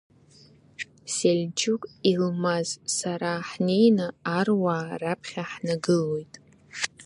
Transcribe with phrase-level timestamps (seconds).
[1.15, 2.67] Сельчук, Илмаз,
[2.97, 6.33] сара ҳнеины аруаа раԥхьа ҳнагылоит.